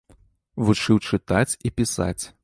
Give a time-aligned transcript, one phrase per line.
[0.69, 2.21] Вучыў чытаць і пісаць.